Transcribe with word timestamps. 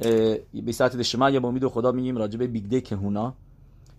به 0.00 0.72
ساعت 0.72 1.02
شما 1.02 1.30
یا 1.30 1.40
با 1.40 1.48
امید 1.48 1.66
خدا 1.66 1.92
میگیم 1.92 2.16
راجع 2.16 2.38
به 2.38 2.46
بیگده 2.46 2.80
کهونا 2.80 3.34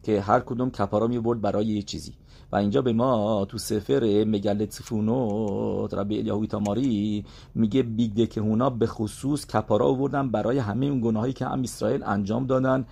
که 0.03 0.21
هر 0.21 0.39
کدوم 0.39 0.69
کپارا 0.69 1.07
می‌برد 1.07 1.41
برای 1.41 1.65
یه 1.65 1.81
چیزی. 1.81 2.13
و 2.51 2.55
اینجا 2.55 2.81
به 2.81 2.93
ما 2.93 3.45
تو 3.45 3.57
سفر 3.57 4.23
مگلت 4.27 4.69
تفونو 4.69 5.87
ربی 5.91 6.19
الیاهوی 6.19 6.47
تاماری 6.47 7.25
میگه 7.55 7.83
بیگده 7.83 8.27
کهونا 8.27 8.69
به 8.69 8.87
خصوص 8.87 9.45
کپارا 9.45 9.87
آوردن 9.87 10.31
برای 10.31 10.57
همه 10.57 10.85
اون 10.85 11.01
گناهایی 11.01 11.33
که 11.33 11.45
هم 11.45 11.61
اسرائیل 11.61 12.03
انجام 12.03 12.45
دادن. 12.45 12.85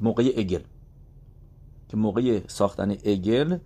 موقع 0.00 0.32
اگل. 0.36 0.60
که 1.88 1.96
موقع 1.96 2.40
ساختن 2.46 2.90
اگل 2.90 3.58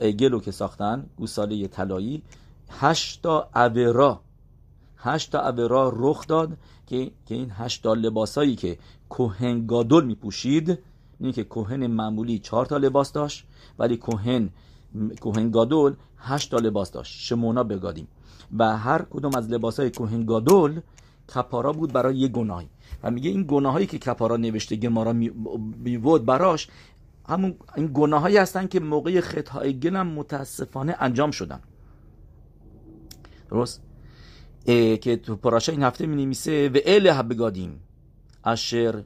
اگل 0.00 0.30
رو 0.30 0.40
که 0.40 0.50
ساختن 0.50 1.06
گوساله 1.16 1.68
طلایی 1.68 2.22
هشتا 2.68 3.48
هشتا 4.98 5.48
اورا 5.48 5.92
رخ 5.96 6.26
داد 6.26 6.56
که 6.86 7.10
این 7.28 7.50
هشتا 7.50 7.94
لباسایی 7.94 8.56
که 8.56 8.78
کوهن 9.08 9.66
گادول 9.66 10.04
میپوشید 10.04 10.78
این 11.20 11.32
که 11.32 11.44
کوهن 11.44 11.86
معمولی 11.86 12.38
چهار 12.38 12.66
تا 12.66 12.76
لباس 12.76 13.12
داشت 13.12 13.46
ولی 13.78 13.96
کوهن 13.96 14.50
کوهن 15.20 15.50
گادول 15.50 15.94
هشت 16.18 16.50
تا 16.50 16.56
لباس 16.56 16.90
داشت. 16.90 17.20
شمونا 17.20 17.64
بگادیم. 17.64 18.08
و 18.58 18.76
هر 18.76 19.02
کدوم 19.02 19.34
از 19.36 19.50
لباس 19.50 19.80
های 19.80 19.90
کوهن 19.90 20.24
گادول 20.24 20.80
کپارا 21.34 21.72
بود 21.72 21.92
برای 21.92 22.16
یه 22.16 22.28
گناهی. 22.28 22.68
و 23.02 23.10
میگه 23.10 23.30
این 23.30 23.44
گناهایی 23.48 23.86
که 23.86 23.98
کپارا 23.98 24.36
نوشته 24.36 24.76
گمارا 24.76 25.12
میود 25.82 26.24
براش 26.24 26.68
همون 27.28 27.54
این 27.76 27.90
گناهایی 27.94 28.36
هستن 28.36 28.66
که 28.66 28.80
موقع 28.80 29.20
خطای 29.20 29.80
گلم 29.80 30.06
متاسفانه 30.06 30.96
انجام 30.98 31.30
شدن. 31.30 31.60
درست؟ 33.50 33.87
که 34.96 35.16
تو 35.16 35.36
پاراشا 35.36 35.72
این 35.72 35.82
هفته 35.82 36.06
می 36.06 36.24
نمیسه 36.24 36.68
و 36.68 36.78
اله 36.86 37.22
بگادیم 37.22 37.80
اشر 38.44 39.02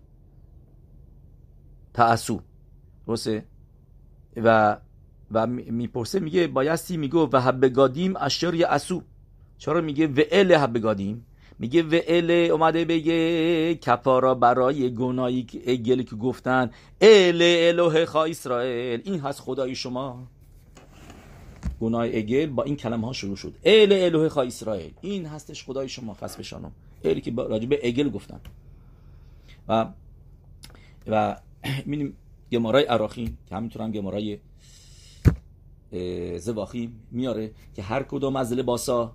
تعسو 1.94 2.40
درسته؟ 3.06 3.44
و 4.36 4.76
و 5.32 5.46
می‌پرسه 5.46 6.20
میگه 6.20 6.46
بایستی؟ 6.46 6.96
میگه 6.96 7.18
و 7.18 7.40
هبگادیم 7.42 8.16
اشر 8.16 8.66
اسو. 8.68 9.02
چرا 9.58 9.80
میگه 9.80 10.06
و 10.06 10.20
ال 10.32 10.52
هبگادیم 10.52 11.26
میگه 11.58 11.82
و 11.82 12.00
ال 12.06 12.30
اومده 12.30 12.84
بگه 12.84 13.74
کپارا 13.74 14.34
برای 14.34 14.94
گناهی 14.94 15.42
گلی 15.86 16.04
که 16.04 16.16
گفتن 16.16 16.70
ال 17.00 17.42
الوه 17.42 18.04
خا 18.04 18.24
اسرائیل. 18.24 19.00
این 19.04 19.20
هست 19.20 19.40
خدای 19.40 19.74
شما. 19.74 20.26
گناه 21.82 22.04
اگل 22.04 22.46
با 22.46 22.62
این 22.62 22.76
کلمه 22.76 23.06
ها 23.06 23.12
شروع 23.12 23.36
شد. 23.36 23.54
ال 23.64 23.92
الوه 23.92 24.28
خا 24.28 24.42
اسرائیل. 24.42 24.92
این 25.00 25.26
هستش 25.26 25.64
خدای 25.64 25.88
شما 25.88 26.14
خاص 26.14 26.36
بشانم 26.36 26.72
الی 27.04 27.20
که 27.20 27.32
راجع 27.36 27.66
به 27.66 27.80
اگل 27.88 28.10
گفتن. 28.10 28.40
و 29.68 29.88
و 31.06 31.36
می‌بینیم 31.86 32.16
گمارای 32.52 32.84
عراقی 32.84 33.36
که 33.48 33.54
همینطور 33.56 33.82
هم 33.82 33.92
گمارای 33.92 34.38
زواخی 36.38 36.92
میاره 37.10 37.50
که 37.74 37.82
هر 37.82 38.02
کدوم 38.02 38.36
از 38.36 38.52
لباسا 38.52 39.12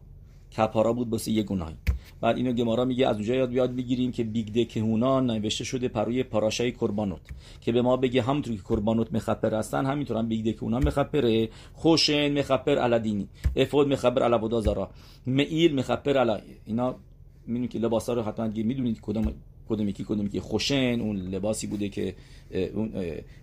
کپارا 0.58 0.94
بود 0.94 1.10
بسه 1.10 1.32
یه 1.32 1.44
گناهی. 1.44 1.76
بعد 2.22 2.38
اینو 2.38 2.54
گمارا 2.54 2.86
میگه 2.86 3.08
از 3.08 3.16
اونجا 3.16 3.36
یاد 3.36 3.50
بیاد 3.50 3.76
بگیریم 3.76 4.12
که 4.12 4.24
بیگده 4.24 4.66
کهونا 4.66 5.20
نوشته 5.20 5.64
شده 5.64 5.88
پروی 5.88 6.24
پاراشای 6.24 6.72
کربانوت 6.72 7.22
که 7.62 7.72
به 7.72 7.82
ما 7.82 7.98
بگه 7.98 8.22
همونطور 8.22 8.56
که 8.56 8.62
کربانوت 8.70 9.14
مخپر 9.14 9.54
هستن 9.54 9.86
همینطور 9.86 10.18
هم 10.18 10.28
بیگده 10.28 10.54
کهونا 10.54 10.80
مخپره 10.80 11.50
خوشن 11.74 12.40
مخپر 12.40 12.78
علدینی 12.78 13.28
افود 13.56 13.88
مخپر 13.88 14.24
علبودا 14.24 14.62
زارا 14.62 14.90
مخپر 15.28 16.18
علا 16.18 16.40
اینا 16.66 16.96
می‌دونید 17.48 17.70
که 17.70 17.80
لباسا 17.80 18.14
رو 18.14 18.22
حتما 18.22 18.48
می‌دونید 18.48 19.00
کدوم 19.02 19.34
کدوم 19.70 19.88
یکی 19.90 20.04
کدوم 20.04 20.26
یکی 20.26 20.40
خوشن 20.40 21.00
اون 21.02 21.18
لباسی 21.18 21.68
بوده 21.68 21.90
که 21.90 22.16
اون 22.74 22.94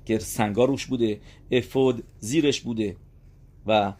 که 0.06 0.18
سنگا 0.18 0.64
روش 0.64 0.86
بوده 0.86 1.20
افود 1.50 2.04
زیرش 2.18 2.60
بوده 2.60 2.96
و 3.66 3.92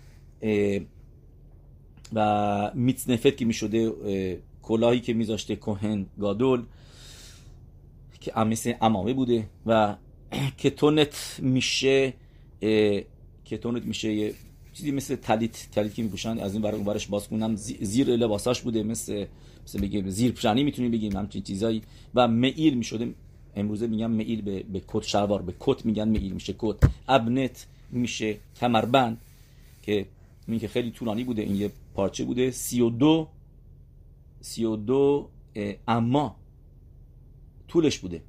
و 2.14 2.70
میتنفت 2.74 3.36
که 3.36 3.44
می‌شده 3.44 3.92
کلاهی 4.64 5.00
که 5.00 5.12
میذاشته 5.12 5.56
کوهن 5.56 6.06
گادول 6.20 6.62
که 8.20 8.32
مثل 8.40 8.72
امامه 8.80 9.12
بوده 9.12 9.48
و 9.66 9.96
کتونت 10.62 11.40
میشه 11.42 12.14
کتونت 13.44 13.84
میشه 13.84 14.12
یه 14.12 14.34
چیزی 14.72 14.90
مثل 14.90 15.16
تلیت 15.16 15.70
تلیت 15.72 15.94
که 15.94 16.02
میپوشن 16.02 16.38
از 16.38 16.52
این 16.52 16.62
برای 16.62 16.76
اون 16.76 16.84
برش 16.84 17.06
باز 17.06 17.28
کنم 17.28 17.56
زیر 17.56 18.08
لباساش 18.08 18.60
بوده 18.60 18.82
مثل 18.82 19.26
مثل 19.64 19.80
بگیم 19.80 20.08
زیر 20.08 20.32
پشانی 20.32 20.64
می‌تونیم 20.64 20.90
بگیم 20.90 21.16
همچین 21.16 21.42
چیزایی. 21.42 21.82
و 22.14 22.28
میل 22.28 22.74
می‌شده. 22.74 23.14
امروزه 23.56 23.86
میگم 23.86 24.10
میل 24.10 24.42
به 24.42 24.62
به 24.62 24.82
کت 24.88 25.02
شلوار 25.02 25.42
به 25.42 25.54
کت 25.60 25.86
میگن 25.86 26.08
میل 26.08 26.32
میشه 26.32 26.54
کت. 26.58 26.76
ابنت 27.08 27.66
میشه 27.90 28.36
کمربند 28.60 29.20
که 29.82 30.06
این 30.48 30.58
که 30.58 30.68
خیلی 30.68 30.90
طولانی 30.90 31.24
بوده 31.24 31.42
این 31.42 31.56
یه 31.56 31.70
پارچه 31.94 32.24
بوده. 32.24 32.50
سی 32.50 32.80
و 34.44 34.46
دو 34.46 34.50
سی 34.50 34.64
و 34.64 34.76
دو 34.76 35.30
اما 35.88 36.36
طولش 37.68 37.98
بوده. 37.98 38.22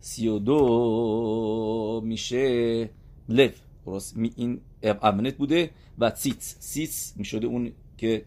سی 0.00 0.28
و 0.28 0.38
دو 0.38 2.02
میشه 2.04 2.90
لف. 3.28 3.60
درست 3.86 4.16
این 4.36 4.60
ابنت 4.82 5.36
بوده 5.36 5.70
و 5.98 6.10
سیتس. 6.14 6.56
سیتس 6.60 7.16
می‌شده 7.16 7.46
اون 7.46 7.72
که 7.98 8.24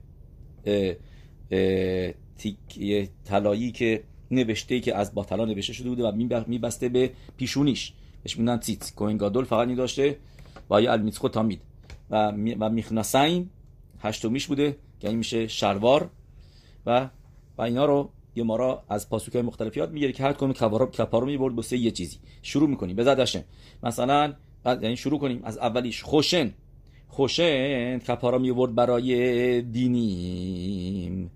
تیک 2.37 3.09
طلایی 3.25 3.71
که 3.71 4.03
نوشته 4.31 4.79
که 4.79 4.95
از 4.95 5.13
با 5.13 5.23
طلا 5.23 5.45
نوشته 5.45 5.73
شده 5.73 5.89
بوده 5.89 6.03
و 6.03 6.43
میبسته 6.47 6.89
به 6.89 7.11
پیشونیش. 7.37 7.93
بهش 8.23 8.37
میگن 8.37 8.57
تیت 8.57 8.95
کوین 8.95 9.17
گادول 9.17 9.45
فقط 9.45 9.75
داشته 9.75 10.17
و 10.69 10.81
یا 10.81 10.91
المیتخو 10.91 11.29
تامید. 11.29 11.61
و 12.09 12.31
و 12.59 12.69
میخناسین 12.69 13.49
هشتمیش 13.99 14.47
بوده 14.47 14.77
که 14.99 15.09
این 15.09 15.17
میشه 15.17 15.47
شلوار 15.47 16.09
و 16.85 17.09
و 17.57 17.61
اینا 17.61 17.85
رو 17.85 18.09
یه 18.35 18.43
مارا 18.43 18.83
از 18.89 19.09
پاسوکای 19.09 19.41
مختلف 19.41 19.77
یاد 19.77 19.91
می‌گیره 19.91 20.11
که 20.11 20.23
هر 20.23 20.33
کدوم 20.33 20.53
کپارو 20.53 20.85
کپارو 20.85 21.25
می‌برد 21.25 21.55
بسه 21.55 21.77
یه 21.77 21.91
چیزی. 21.91 22.17
شروع 22.41 22.69
می‌کنیم 22.69 22.95
بزدشن 22.95 23.43
مثلا 23.83 24.33
یعنی 24.65 24.97
شروع 24.97 25.19
کنیم. 25.19 25.41
از 25.43 25.57
اولیش 25.57 26.03
خوشن. 26.03 26.53
خوشن 27.07 27.99
کپارا 27.99 28.37
می‌برد 28.37 28.75
برای 28.75 29.61
دینیم. 29.61 31.31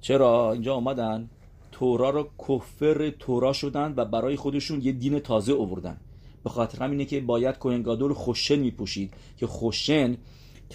چرا؟ 0.00 0.52
اینجا 0.52 0.74
آمدن 0.74 1.30
تورا 1.72 2.10
رو 2.10 2.28
کفر 2.48 3.10
تورا 3.10 3.52
شدن 3.52 3.94
و 3.96 4.04
برای 4.04 4.36
خودشون 4.36 4.80
یه 4.82 4.92
دین 4.92 5.18
تازه 5.18 5.52
آوردن. 5.54 6.00
به 6.44 6.50
خاطر 6.50 6.84
همینه 6.84 7.04
که 7.04 7.20
باید 7.20 7.58
کوهنگادور 7.58 8.14
خوشن 8.14 8.58
میپوشید 8.58 9.14
که 9.36 9.46
خوشن 9.46 10.16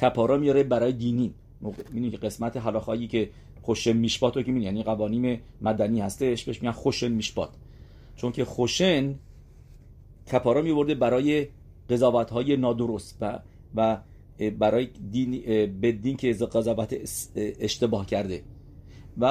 کپارا 0.02 0.38
میاره 0.38 0.64
برای 0.64 0.94
دینی 0.94 1.34
می‌دونی 1.92 2.12
که 2.12 2.18
قسمت 2.18 2.58
حلاخایی 2.58 3.08
که 3.08 3.30
خوشن 3.66 3.98
میشبات 3.98 4.38
رو 4.38 4.44
که 4.44 4.52
یعنی 4.52 4.84
قوانین 4.84 5.40
مدنی 5.62 6.02
هستش 6.02 6.44
بهش 6.44 6.62
میگن 6.62 6.72
خوشن 6.72 7.12
میشبات. 7.12 7.50
چون 8.16 8.32
که 8.32 8.46
خوشن 8.46 9.16
کپارا 10.32 10.62
میورده 10.62 10.96
برای 10.96 11.48
قضاوت 11.90 12.30
های 12.30 12.58
نادرست 12.58 13.18
و 13.22 13.40
و 13.76 13.98
برای 14.60 14.86
دین 15.12 15.32
به 15.82 15.92
دین 15.92 16.18
که 16.18 16.34
قضاوت 16.34 16.96
اشتباه 17.36 18.06
کرده. 18.06 18.44
و 19.18 19.26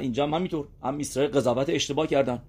اینجا 0.00 0.26
هم 0.26 0.34
همینطور. 0.34 0.66
هم 0.82 0.98
اسرائیل 0.98 1.32
قضاوت 1.32 1.70
اشتباه 1.70 2.06
کردن. 2.06 2.42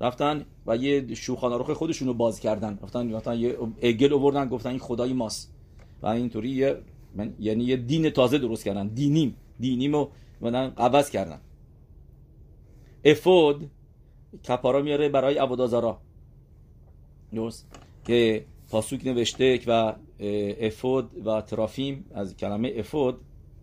رفتن 0.00 0.44
و 0.66 0.76
یه 0.76 1.14
شوخانه 1.14 1.56
روخ 1.56 1.70
خودشونو 1.70 2.14
باز 2.14 2.40
کردن. 2.40 2.78
رفتن 2.82 3.12
رفتن 3.12 3.38
یه 3.38 3.56
اگل 3.82 4.12
آوردن 4.12 4.48
گفتن 4.48 4.70
این 4.70 4.78
خدای 4.78 5.12
ماست. 5.12 5.54
و 6.02 6.06
اینطوری 6.06 6.50
یه 6.50 6.76
من 7.14 7.34
یعنی 7.40 7.64
یه 7.64 7.76
دین 7.76 8.10
تازه 8.10 8.38
درست 8.38 8.64
کردن. 8.64 8.88
دینیم. 8.88 9.34
دینیمو 9.60 10.06
مدن 10.40 10.72
عوض 10.76 11.10
کردن 11.10 11.40
افود 13.04 13.70
کپارا 14.48 14.82
میاره 14.82 15.08
برای 15.08 15.38
عبادازارا 15.38 16.00
درست؟ 17.34 17.66
که 18.04 18.44
پاسوک 18.70 19.06
نوشته 19.06 19.60
و 19.66 19.94
افود 20.60 21.26
و 21.26 21.40
ترافیم 21.40 22.04
از 22.14 22.36
کلمه 22.36 22.72
افود 22.76 23.20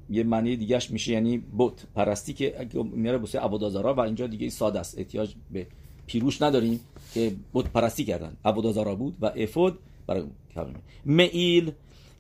یه 0.10 0.24
معنی 0.24 0.56
دیگهش 0.56 0.92
میشه 0.92 1.12
یعنی 1.12 1.44
بت 1.57 1.86
پرستی 1.95 2.33
که 2.33 2.68
میاره 2.74 3.18
بوسه 3.18 3.39
عبادازارا 3.39 3.94
و 3.94 4.00
اینجا 4.00 4.28
دیگه 4.28 4.50
ساده 4.50 4.80
است. 4.80 4.98
احتیاج 4.98 5.36
به 5.51 5.68
پیروش 6.07 6.42
نداریم 6.42 6.80
که 7.13 7.36
بت 7.54 7.66
پرستی 7.66 8.06
کردن. 8.06 8.38
عبادازارا 8.45 8.95
بود 8.95 9.18
و 9.21 9.31
افود 9.36 9.80
برای 10.07 10.24
کلمه. 10.56 10.74
میل 11.06 11.71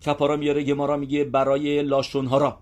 کپارا 0.05 0.35
میاره 0.37 0.63
گمارا 0.63 0.97
میگه 0.97 1.23
برای 1.23 1.81
لاشونهارا. 1.81 2.57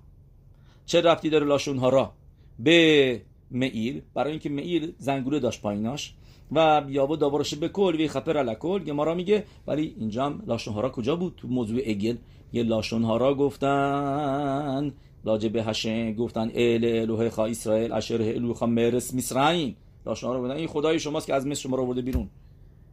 چه 0.85 1.01
رفتی 1.01 1.29
داره 1.29 1.45
لاشونهارا 1.45 2.13
به 2.59 3.21
میل 3.49 4.01
برای 4.13 4.31
اینکه 4.31 4.49
میل 4.49 4.93
زنگوله 4.97 5.39
داشت 5.39 5.61
پاییناش 5.61 6.15
و 6.51 6.81
بیابو 6.81 7.15
داورش 7.15 7.53
به 7.53 7.69
کل 7.69 7.95
وی 7.95 8.07
خپر 8.07 8.37
الکل 8.37 8.79
گمارا 8.79 9.13
میگه. 9.13 9.43
ولی 9.67 9.95
اینجا 9.99 10.25
هم 10.25 10.43
لاشونهارا 10.47 10.89
کجا 10.89 11.15
بود؟ 11.15 11.33
تو 11.37 11.47
موضوع 11.47 11.81
اگل 11.85 12.15
یه 12.53 12.63
لاشونهارا 12.63 13.33
گفتن. 13.35 14.93
لاجه 15.25 15.49
به 15.49 15.63
هشن 15.63 16.13
گفتن 16.13 16.51
ال 16.53 16.85
الوه 16.85 17.29
خا 17.29 17.45
اسرائیل 17.45 17.91
اشر 17.91 18.21
الوه 18.21 18.53
خا 18.53 18.65
مرس 18.65 19.13
مصرعین 19.13 19.75
لاشنا 20.05 20.33
رو 20.33 20.39
بودن 20.39 20.55
این 20.55 20.67
خدای 20.67 20.99
شماست 20.99 21.27
که 21.27 21.33
از 21.33 21.47
مصر 21.47 21.61
شما 21.61 21.75
رو 21.75 21.85
برده 21.85 22.01
بیرون. 22.01 22.29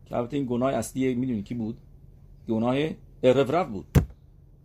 که 0.08 0.16
البته 0.16 0.36
این 0.36 0.46
گناه 0.46 0.72
اصلی 0.75 1.14
می‌دونی 1.14 1.43
کی 1.43 1.54
بود؟ 1.54 1.76
گناه 2.48 2.76
ارفرف 3.22 3.69
بود. 3.69 3.86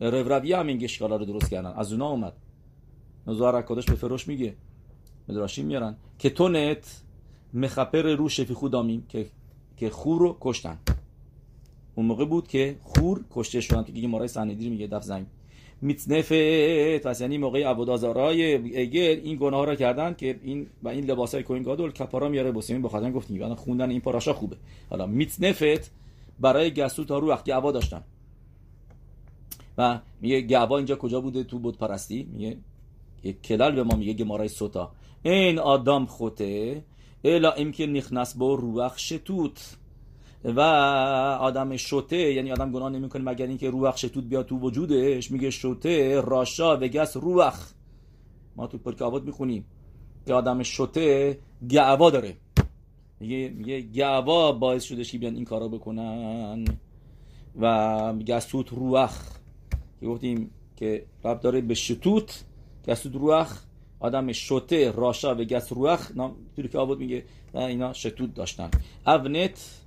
ارفرفی 0.01 0.54
هم 0.54 0.68
این 0.68 0.78
گشکالا 0.78 1.16
رو 1.16 1.25
درست 1.25 1.50
کردن. 1.50 1.74
از 1.75 1.92
اونا 1.94 2.10
اومد. 2.10 2.33
نزار 3.27 3.62
کادش 3.62 3.86
به 3.86 3.95
فروش 3.95 4.27
میگه. 4.27 4.56
مدراشی 5.30 5.63
میارن. 5.63 5.95
که 6.19 6.30
تونت 6.30 7.01
مخپر 7.54 8.01
رو 8.01 8.30
شفی 8.30 8.54
خودامیم 8.54 9.06
که 9.10 9.27
که 9.77 9.89
خور 9.89 10.19
رو 10.19 10.38
کشتن. 10.42 10.77
اون 11.95 12.06
موقع 12.06 12.25
بود 12.25 12.48
که 12.48 12.75
خور 12.83 13.25
کشته 13.31 13.62
شدن. 13.62 13.83
تو 13.83 13.92
دیگه 13.92 14.07
مارای 14.07 14.27
سندی 14.27 14.69
میگه 14.69 14.88
دف 14.88 15.04
زنگ. 15.04 15.25
میتنفت. 15.81 17.07
پس 17.07 17.22
یعنی 17.22 17.38
موقع 17.38 17.63
عبودازارای 17.63 18.56
اگر 18.81 19.10
این 19.10 19.38
گناه 19.38 19.66
را 19.66 19.75
کردن 19.75 20.13
که 20.13 20.39
این 20.44 20.68
و 20.83 20.89
این 20.89 21.06
لباسای 21.06 21.44
کوین 21.44 21.63
گادول 21.63 21.92
کپارا 21.92 22.30
میاره 22.30 22.51
بسیمین 22.51 22.81
بخاطر 22.81 23.12
گفتیم. 23.12 23.44
الان 23.44 23.56
خوندن 23.56 23.89
این 23.89 24.01
پاراشا 24.01 24.33
خوبه. 24.33 24.56
حالا 24.89 25.06
میتنفت 25.06 25.92
برای 26.39 26.74
گسو 26.74 27.04
تا 27.04 27.19
رو 27.19 27.30
وقتی 27.30 27.51
عوا 27.51 27.71
داشتن. 27.71 28.04
و 29.78 30.00
میگه 30.21 30.42
گعوا 30.42 30.78
اینجا 30.78 30.95
کجا 30.95 31.21
بوده 31.21 31.44
تو 31.44 31.60
بود 31.60 31.78
پرستی؟ 31.78 32.30
میگه 32.33 32.57
کلال 33.33 33.75
به 33.75 33.83
ما 33.83 33.95
میگه 33.95 34.13
گمارای 34.13 34.48
سوتا 34.48 34.92
این 35.24 35.60
آدم 35.60 36.06
خوته 36.06 36.83
الا 37.24 37.72
که 37.72 37.88
نخنس 37.88 38.38
با 38.38 38.56
روخ 38.56 38.98
شتوت 38.98 39.77
و 40.44 40.60
آدم 41.42 41.77
شوته 41.77 42.33
یعنی 42.33 42.51
آدم 42.51 42.72
گناه 42.72 42.89
نمی‌کنه 42.89 43.24
مگر 43.24 43.48
اینکه 43.48 43.69
روح 43.69 43.95
شتوت 43.95 44.24
بیاد 44.24 44.45
تو 44.45 44.60
وجودش. 44.60 45.31
میگه 45.31 45.50
شوته 45.50 46.22
راشا 46.22 46.77
و 46.77 46.80
گس 46.80 47.18
روح 47.18 47.54
ما 48.56 48.68
تو 48.68 48.77
پرکاوات 48.77 49.24
می‌خونیم. 49.24 49.66
که 50.25 50.33
آدم 50.33 50.63
شوته 50.63 51.39
گعوا 51.69 52.10
داره. 52.10 52.38
میگه 53.19 53.50
میگه 53.50 53.81
گعوا 53.81 54.51
باعث 54.51 54.83
شده 54.83 55.04
که 55.04 55.18
بیان 55.18 55.36
این 55.36 55.45
کارا 55.45 55.68
بکنن. 55.68 56.66
و 57.60 58.13
گسوت 58.13 58.69
روح 58.69 59.12
که 60.00 60.06
گفتیم 60.06 60.51
که 60.75 61.06
رب 61.24 61.39
داره 61.39 61.62
به 61.62 61.74
شتوت 61.74 62.44
گسوت 62.88 63.16
روح 63.16 63.48
آدم 64.00 64.32
شوته 64.32 64.92
راشا 64.92 65.36
و 65.36 65.44
گس 65.44 65.74
روح 65.74 66.00
نام 66.16 66.36
که 66.72 66.78
آباد 66.78 67.00
میگه 67.00 67.24
اینا 67.54 67.94
شتوت 67.94 68.34
داشتن. 68.34 68.70
اونت 69.08 69.82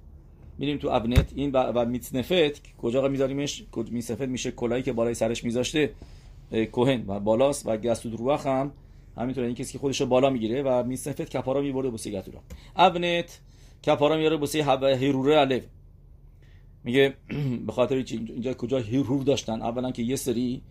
میریم 0.58 0.78
تو 0.78 0.88
ابنت 0.88 1.32
این 1.34 1.50
و 1.52 1.84
میتنفت 1.84 2.76
کجا 2.76 3.08
میذاریمش؟ 3.08 3.64
میسفت 3.90 4.22
میشه 4.22 4.50
کلایی 4.50 4.82
که 4.82 4.92
بالای 4.92 5.14
سرش 5.14 5.44
میذاشته 5.44 5.90
کوهن 6.72 7.04
و 7.06 7.20
بالاست 7.20 7.66
و 7.66 7.76
گسود 7.76 8.14
روح 8.14 8.48
هم 8.48 8.72
همینطور 9.16 9.44
این 9.44 9.54
کسی 9.54 9.72
که 9.72 9.78
خودش 9.78 10.02
بالا 10.02 10.30
می‌گیره 10.30 10.62
و 10.62 10.84
میسنفت 10.84 11.22
کپارا 11.22 11.60
میبرده 11.60 11.90
بوسی 11.90 12.12
گتورا 12.12 12.40
ابنت 12.76 13.40
کپارا 13.86 14.16
میاره 14.16 14.36
بوسی 14.36 14.64
هیروره 14.82 15.38
الف. 15.38 15.64
میگه 16.84 17.14
به 17.66 17.72
خاطر 17.72 18.04
اینجا 18.10 18.54
کجا 18.54 18.78
هیرور 18.78 19.22
داشتن. 19.22 19.62
اولا 19.62 19.90
که 19.90 20.02
یه 20.02 20.16
سری 20.16 20.62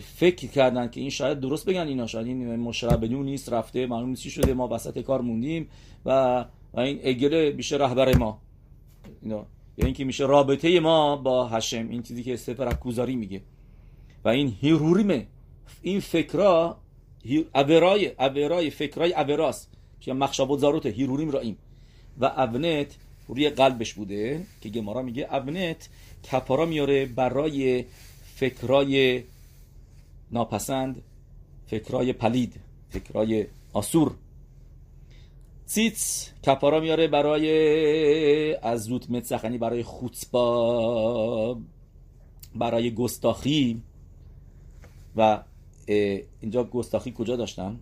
فکر 0.00 0.46
کردن 0.46 0.88
که 0.88 1.00
این 1.00 1.10
شاید 1.10 1.40
درست 1.40 1.66
بگن 1.66 1.86
اینا. 1.86 2.06
شاید 2.06 2.26
این 2.26 2.56
مشربنیون 2.56 3.24
نیست 3.24 3.52
رفته 3.52 3.86
معلوم 3.86 4.08
نیست 4.08 4.28
شده 4.28 4.54
ما 4.54 4.68
وسط 4.68 4.98
کار 4.98 5.20
موندیم 5.20 5.68
و, 6.06 6.44
و 6.74 6.80
این 6.80 7.00
اگله 7.04 7.50
بیشه 7.50 7.76
رهبر 7.76 8.16
ما. 8.16 8.40
اینا. 9.22 9.46
یا 9.78 9.84
اینکه 9.84 10.04
میشه 10.04 10.26
رابطه 10.26 10.80
ما 10.80 11.16
با 11.16 11.48
هشم. 11.48 11.88
این 11.88 12.02
چیزی 12.02 12.22
که 12.22 12.36
سفر 12.36 12.68
اکوزاری 12.68 13.16
میگه. 13.16 13.40
و 14.24 14.28
این 14.28 14.56
هیروریمه. 14.60 15.26
این 15.82 16.00
فکرا 16.00 16.76
اورای 17.54 18.12
اورای 18.18 18.70
فکرای 18.70 19.12
اوراست 19.12 19.70
که 20.00 20.12
مخشابات 20.12 20.58
زاروت 20.58 20.86
هیروریم 20.86 21.30
را 21.30 21.40
این 21.40 21.56
و 22.20 22.32
ابنت 22.36 22.96
روی 23.28 23.50
قلبش 23.50 23.94
بوده 23.94 24.46
که 24.60 24.68
گمارا 24.68 25.02
میگه 25.02 25.26
ابنت 25.30 25.88
کپارا 26.32 26.66
میاره 26.66 27.06
برای 27.06 27.84
فکرای 28.34 29.22
ناپسند 30.32 31.02
فکرای 31.66 32.12
پلید 32.12 32.60
فکرای 32.88 33.46
آسور. 33.72 34.14
سیتس 35.66 36.32
کپارا 36.46 36.80
میاره 36.80 37.08
برای 37.08 38.54
از 38.56 38.84
زود 38.84 39.06
متسخنی 39.12 39.58
برای 39.58 39.82
خوتبا 39.82 41.58
برای 42.54 42.94
گستاخی. 42.94 43.82
و 45.16 45.42
اینجا 46.40 46.64
گستاخی 46.64 47.14
کجا 47.16 47.36
داشتن؟ 47.36 47.80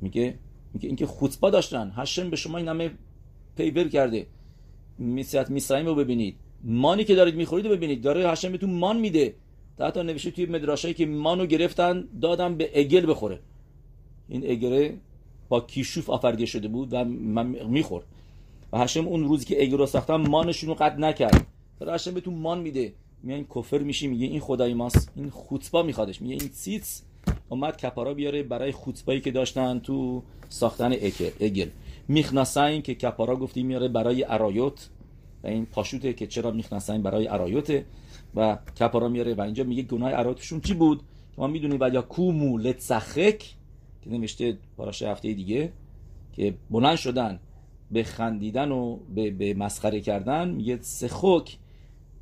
میگه 0.00 0.38
میگه 0.74 0.86
اینکه 0.86 1.06
خوتبا 1.06 1.50
داشتن. 1.50 1.92
هشم 1.96 2.30
به 2.30 2.36
شما 2.36 2.58
این 2.58 2.68
همه 2.68 2.90
پیور 3.56 3.88
کرده. 3.88 4.26
میسیت 4.98 5.50
میسایم 5.50 5.86
رو 5.86 5.94
ببینید. 5.94 6.36
مانی 6.64 7.04
که 7.04 7.14
دارید 7.14 7.34
می‌خورید 7.34 7.66
رو 7.66 7.72
ببینید. 7.72 8.02
داره 8.02 8.30
هشم 8.30 8.52
بهتون 8.52 8.70
مان 8.70 9.00
میده. 9.00 9.34
حتی 9.80 10.02
نوشته 10.02 10.30
توی 10.30 10.46
مدراشایی 10.46 10.94
که 10.94 11.06
مانو 11.06 11.46
گرفتن 11.46 12.04
دادم 12.20 12.56
به 12.56 12.80
اگل 12.80 13.10
بخوره. 13.10 13.40
این 14.28 14.50
اگره 14.50 14.96
با 15.48 15.60
کیشوف 15.60 16.10
آفریده 16.10 16.46
شده 16.46 16.68
بود 16.68 16.88
و 16.92 17.04
من 17.04 17.46
می‌خورد. 17.46 18.04
و 18.72 18.78
هشم 18.78 19.08
اون 19.08 19.24
روزی 19.24 19.44
که 19.44 19.62
اگه 19.62 19.76
رو 19.76 19.86
ساختن 19.86 20.16
مانشون 20.16 20.68
رو 20.68 20.74
قد 20.74 20.98
نکرد. 20.98 21.46
داره 21.80 21.94
هشم 21.94 22.14
بهتون 22.14 22.34
مان 22.34 22.60
میده. 22.60 22.92
میگه 23.22 23.46
کفر 23.54 23.78
میشی 23.78 24.06
میگه 24.06 24.26
این 24.26 24.40
خدای 24.40 24.74
ماست 24.74 25.12
این 25.16 25.30
خوتبا 25.30 25.82
میخوادش. 25.82 26.22
میگه 26.22 26.34
این 26.34 26.50
سیتس 26.52 27.02
اومد 27.48 27.76
کپارا 27.76 28.14
بیاره 28.14 28.42
برای 28.42 28.72
خوتبایی 28.72 29.20
که 29.20 29.30
داشتن 29.30 29.78
تو 29.78 30.22
ساختن 30.48 30.92
اگل. 31.40 31.68
میخناسین 32.08 32.82
که 32.82 32.94
کپارا 32.94 33.36
گفتی 33.36 33.62
میاره 33.62 33.88
برای 33.88 34.24
ارایوت. 34.24 34.88
و 35.44 35.46
این 35.46 35.66
پاشوته 35.66 36.12
که 36.12 36.26
چرا 36.26 36.50
میخناسین 36.50 37.02
برای 37.02 37.28
ارایوته. 37.28 37.84
و 38.34 38.58
کپارا 38.80 39.08
میاره. 39.08 39.34
و 39.34 39.40
اینجا 39.40 39.64
میگه 39.64 39.82
گناه 39.82 40.12
ارایوتشون 40.12 40.60
چی 40.60 40.74
بود؟ 40.74 41.02
ما 41.38 41.46
می‌دونیم 41.46 41.78
و 41.80 41.90
یا 41.92 42.02
کومو 42.02 42.58
لتسخک 42.58 43.54
که 44.02 44.10
نوشته 44.10 44.58
پاراش 44.76 45.02
هفته 45.02 45.32
دیگه 45.32 45.72
که 46.32 46.54
بلند 46.70 46.96
شدن 46.96 47.40
به 47.90 48.02
خندیدن 48.02 48.70
و 48.70 48.98
به, 49.14 49.30
به 49.30 49.54
مسخره 49.54 50.00
کردن 50.00 50.50
میگه 50.50 50.78
سخوک 50.80 51.58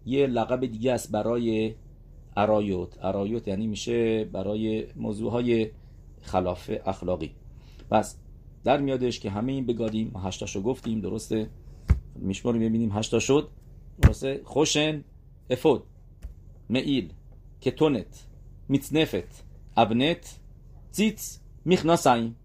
یه 0.07 0.27
لقب 0.27 0.67
دیگه 0.67 0.93
است 0.93 1.13
برای 1.13 1.75
ارایوت. 2.37 3.05
ارایوت 3.05 3.49
یعنی 3.49 3.67
میشه 3.67 4.25
برای 4.25 4.87
موضوع 4.97 5.33
های 5.33 5.71
خلاف 6.21 6.71
اخلاقی. 6.87 7.35
پس 7.91 8.17
در 8.65 8.81
میادش 8.81 9.21
که 9.21 9.31
همه 9.31 9.53
این 9.53 9.67
بگادیم 9.67 10.13
هشتاشو 10.17 10.63
گفتیم 10.63 11.01
درسته؟ 11.01 11.51
میشماریم 12.17 12.63
ببینیم 12.63 12.91
هشتا 12.93 13.19
شد. 13.19 13.49
درسته؟ 14.03 14.41
خوشن؟ 14.45 15.05
افود 15.51 15.83
معیل 16.71 17.13
کتونت 17.61 18.27
میتنفت 18.69 19.45
ابنت 19.77 20.37
تیتس 20.93 21.41
میخناسایم 21.65 22.37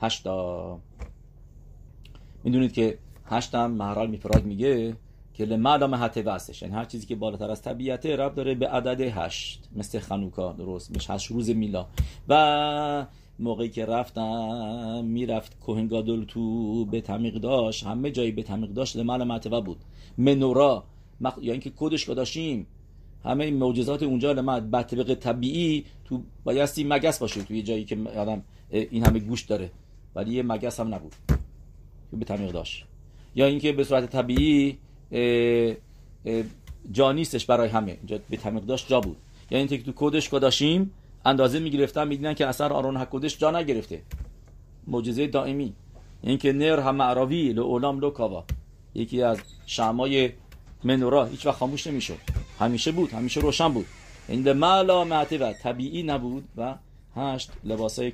هشتا 0.00 0.80
می‌دونید 2.44 2.72
که 2.72 2.98
هشتم 3.26 3.70
محرال 3.70 4.10
میفراد 4.10 4.44
میگه 4.44 4.96
که 5.34 5.44
لمعلام 5.44 5.94
حته 5.94 6.32
هستش 6.32 6.62
یعنی 6.62 6.74
هر 6.74 6.84
چیزی 6.84 7.06
که 7.06 7.16
بالاتر 7.16 7.50
از 7.50 7.62
طبیعته 7.62 8.16
رب 8.16 8.34
داره 8.34 8.54
به 8.54 8.68
عدد 8.68 9.00
هشت 9.00 9.68
مثل 9.76 9.98
خنوکا 9.98 10.52
درست 10.52 10.90
میشه 10.90 11.12
هشت 11.12 11.30
روز 11.30 11.50
میلا 11.50 11.86
و 12.28 13.06
موقعی 13.38 13.68
که 13.68 13.86
رفتم 13.86 15.04
می‌رفت 15.04 15.60
کوهنگادل 15.60 16.24
تو 16.24 16.84
به 16.84 17.00
تمیق 17.00 17.34
داشت 17.34 17.86
همه 17.86 18.10
جایی 18.10 18.32
به 18.32 18.42
تمیق 18.42 18.70
داشت 18.70 18.96
لمعلام 18.96 19.32
حته 19.32 19.60
بود 19.60 19.78
منورا. 20.18 20.84
یا 21.40 21.52
اینکه 21.52 21.72
کدش 21.76 22.08
داشتیم 22.08 22.66
همه 23.24 23.44
این 23.44 23.56
معجزات 23.56 24.02
اونجا 24.02 24.32
لمد 24.32 24.70
به 24.70 24.82
طبق 24.82 25.14
طبیعی 25.14 25.84
تو 26.04 26.22
بایستی 26.44 26.84
مگس 26.84 27.18
باشه 27.18 27.42
توی 27.42 27.62
جایی 27.62 27.84
که 27.84 27.98
آدم 28.16 28.42
این 28.70 29.06
همه 29.06 29.18
گوش 29.18 29.42
داره. 29.42 29.70
ولی 30.14 30.34
یه 30.34 30.42
مگس 30.42 30.80
هم 30.80 30.94
نبود. 30.94 31.14
که 32.10 32.16
به 32.16 32.24
تمیق 32.24 32.52
داشت. 32.52 32.84
یا 33.34 33.46
اینکه 33.46 33.72
به 33.72 33.84
صورت 33.84 34.10
طبیعی 34.10 34.78
جا 36.92 37.12
نیستش 37.12 37.46
برای 37.46 37.68
همه. 37.68 37.98
جا 38.06 38.18
به 38.30 38.36
تمیق 38.36 38.62
داشت 38.62 38.88
جا 38.88 39.00
بود. 39.00 39.16
یا 39.50 39.58
اینکه 39.58 39.78
تو 39.78 39.92
کدش 39.96 40.28
کداشیم 40.28 40.90
اندازه 41.24 41.58
می‌گرفتن 41.58 42.08
میدینن 42.08 42.34
که 42.34 42.46
اثر 42.46 42.72
آرون 42.72 42.96
حکودش 42.96 43.38
جا 43.38 43.50
نگرفته. 43.50 44.02
معجزه 44.86 45.26
دائمی. 45.26 45.72
اینکه 46.22 46.52
نر 46.52 46.80
هم 46.80 46.96
معراوی 46.96 47.52
لو 47.52 48.10
کاوا 48.10 48.44
یکی 48.94 49.22
از 49.22 49.38
شمای 49.66 50.30
منورا 50.84 51.24
هیچ 51.24 51.46
وقت 51.46 51.56
خاموش 51.56 51.86
نمی‌شد. 51.86 52.18
همیشه 52.60 52.92
بود 52.92 53.10
همیشه 53.10 53.40
روشن 53.40 53.68
بود. 53.68 53.86
این 54.28 54.52
مالا 54.52 55.04
و 55.38 55.52
طبیعی 55.52 56.02
نبود 56.02 56.44
و 56.56 56.74
هشت 57.16 57.50
لباس 57.64 57.98
های 57.98 58.10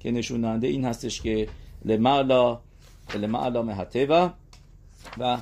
که 0.00 0.10
نشوننده 0.10 0.66
این 0.66 0.84
هستش 0.84 1.20
که 1.20 1.48
لمعلا 1.84 2.58
لمعلا 3.14 3.62
مهتوا 3.62 4.30
و 5.18 5.38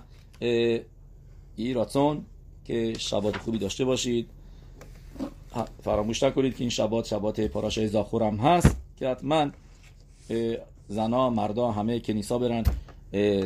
ای 1.57 1.73
راتون 1.75 2.25
که 2.65 2.95
شبات 2.99 3.37
خوبی 3.37 3.59
داشته 3.59 3.85
باشید. 3.85 4.29
فراموش 5.85 6.23
نکنید 6.23 6.57
که 6.57 6.61
این 6.61 6.71
شبات 6.71 7.07
شبات 7.07 7.41
پاراشای 7.41 7.89
زاخور 7.89 8.23
هم 8.23 8.37
هست. 8.37 8.77
که 8.99 9.09
حتما 9.09 9.51
زنا 10.89 11.31
مردا 11.31 11.71
همه 11.73 12.01
کنیسا 12.01 12.39
برن. 12.39 12.65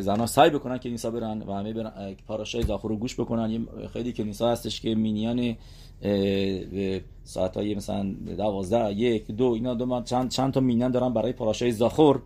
زنا 0.00 0.26
سعی 0.26 0.50
بکنن 0.50 0.78
کنیسا 0.78 1.11
برن 1.11 1.42
و 1.42 1.52
همه 1.52 1.73
برن 1.73 2.16
پاراشای 2.26 2.62
زاخور 2.62 2.90
رو 2.90 2.97
گوش 2.97 3.21
بکنن. 3.21 3.66
خیلی 3.92 4.12
کنیسا 4.12 4.50
هستش 4.50 4.81
که 4.81 4.95
مینیان 4.95 5.57
ساعت 7.25 7.57
های 7.57 7.75
مثلا 7.75 8.12
دوازده 8.37 8.92
یک 8.92 9.26
دو 9.26 9.45
اینا 9.45 9.75
دو 9.75 10.02
چند, 10.02 10.31
چند 10.31 10.52
تا 10.52 10.61
مینیان 10.61 10.90
دارن 10.90 11.12
برای 11.12 11.33
پاراشای 11.33 11.73
زاخور 11.73 12.23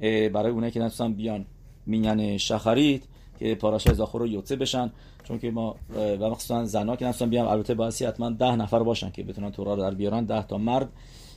برای 0.00 0.52
اونایی 0.52 0.72
که 0.72 0.80
نتونن 0.80 1.12
بیان. 1.12 1.46
مینیان 1.86 2.36
شخرید 2.36 3.04
که 3.38 3.54
پاراشای 3.54 3.94
زاخور 3.94 4.20
رو 4.20 4.26
یوتسه 4.26 4.56
بشن. 4.56 4.92
چون 5.24 5.38
که 5.38 5.50
ما 5.50 5.76
و 5.94 6.30
مخصوصا 6.30 6.64
زنا 6.64 6.96
که 6.96 7.06
نتونن 7.06 7.30
بیان 7.30 7.46
البته 7.46 7.74
باعثی 7.74 8.04
حتما 8.04 8.30
ده 8.30 8.56
نفر 8.56 8.82
باشن 8.82 9.10
که 9.10 9.22
بتونن 9.22 9.50
تورا 9.50 9.74
رو 9.74 9.82
در 9.82 9.94
بیارن. 9.94 10.24
ده 10.24 10.42
تا 10.42 10.58
مرد 10.58 10.88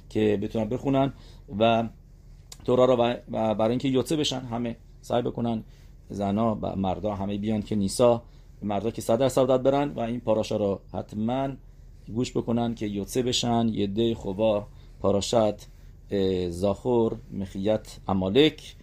که 0.09 0.39
بتونن 0.41 0.69
بخونن 0.69 1.13
و 1.59 1.87
تورا 2.65 2.85
رو 2.85 2.95
برای 3.31 3.69
اینکه 3.69 3.87
یوتسه 3.87 4.15
بشن 4.15 4.39
همه 4.39 4.75
سعی 5.01 5.21
بکنن 5.21 5.63
زنا 6.09 6.57
و 6.61 6.75
مردا 6.75 7.15
همه 7.15 7.37
بیان 7.37 7.61
که 7.61 7.75
نیسا 7.75 8.23
مردا 8.61 8.91
که 8.91 9.01
صد 9.01 9.19
درصد 9.19 9.45
باید 9.45 9.63
برن 9.63 9.89
و 9.89 9.99
این 9.99 10.19
پاراشا 10.19 10.57
رو 10.57 10.79
حتما 10.93 11.49
گوش 12.13 12.37
بکنن 12.37 12.75
که 12.75 12.85
یوتسه 12.85 13.23
بشن 13.23 13.67
یده 13.67 14.15
خوبا 14.15 14.67
پاراشت 14.99 15.67
زاخور 16.49 17.15
مخیت 17.31 17.97
امالک. 18.07 18.75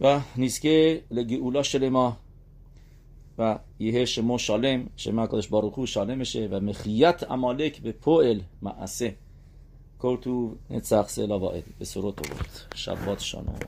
و 0.00 0.20
نیسکه 0.36 1.02
لگیولا 1.10 1.62
شلما 1.62 2.16
و 3.38 3.58
یه 3.78 4.04
شما 4.04 4.38
شالم 4.38 4.90
شما 4.96 5.26
کدش 5.26 5.48
باروخو 5.48 5.86
شالمشه 5.86 6.48
و 6.52 6.60
مخیت 6.60 7.30
امالک 7.30 7.80
به 7.80 7.92
پوئل 7.92 8.40
معسه 8.62 9.16
کرتو 10.02 10.56
نتسخ 10.70 11.08
سلا 11.08 11.38
واعد 11.38 11.64
به 11.78 11.84
سروت 11.84 12.16
تو 12.16 12.34
بود 12.34 12.48
شبات 12.74 13.20
شانم 13.20 13.58